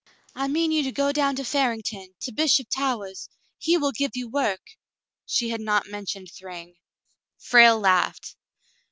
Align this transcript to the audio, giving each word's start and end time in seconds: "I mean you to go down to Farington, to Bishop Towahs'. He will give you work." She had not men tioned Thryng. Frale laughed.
"I 0.33 0.47
mean 0.47 0.71
you 0.71 0.81
to 0.81 0.91
go 0.91 1.11
down 1.11 1.35
to 1.35 1.43
Farington, 1.43 2.15
to 2.21 2.31
Bishop 2.31 2.69
Towahs'. 2.69 3.29
He 3.59 3.77
will 3.77 3.91
give 3.91 4.15
you 4.15 4.27
work." 4.27 4.63
She 5.27 5.49
had 5.49 5.61
not 5.61 5.89
men 5.89 6.05
tioned 6.07 6.31
Thryng. 6.33 6.73
Frale 7.37 7.79
laughed. 7.79 8.35